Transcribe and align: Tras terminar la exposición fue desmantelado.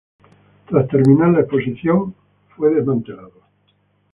Tras 0.67 0.87
terminar 0.87 1.29
la 1.29 1.41
exposición 1.41 2.15
fue 2.57 2.73
desmantelado. 2.73 3.43